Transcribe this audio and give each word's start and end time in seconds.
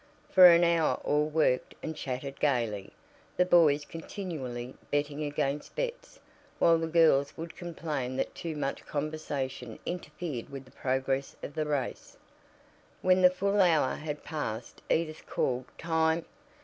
For 0.31 0.47
an 0.47 0.63
hour 0.63 0.95
all 1.03 1.29
worked 1.29 1.75
and 1.83 1.95
chatted 1.95 2.39
gaily, 2.39 2.91
the 3.37 3.45
boys 3.45 3.85
continually 3.85 4.73
"betting 4.89 5.23
against 5.23 5.75
bets," 5.75 6.19
while 6.57 6.79
the 6.79 6.87
girls 6.87 7.37
would 7.37 7.55
complain 7.55 8.15
that 8.15 8.33
too 8.33 8.55
much 8.55 8.83
conversation 8.87 9.77
interfered 9.85 10.49
with 10.49 10.65
the 10.65 10.71
progress 10.71 11.35
of 11.43 11.53
the 11.53 11.67
race. 11.67 12.17
When 13.03 13.21
the 13.21 13.29
full 13.29 13.61
hour 13.61 13.93
had 13.93 14.23
passed 14.23 14.81
Edith 14.89 15.27
called 15.27 15.65
"Time!" 15.77 16.25